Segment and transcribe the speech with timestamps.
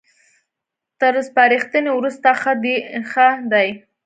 [0.99, 3.69] تر سپارښتنې وروسته ښه ديښه دي